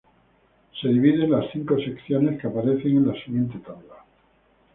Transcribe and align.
Se 0.81 0.87
divide 0.87 1.25
en 1.25 1.31
las 1.31 1.51
cinco 1.51 1.77
secciones 1.77 2.41
que 2.41 2.47
aparecen 2.47 2.97
en 2.97 3.07
la 3.09 3.13
siguiente 3.23 3.59
tabla. 3.59 3.97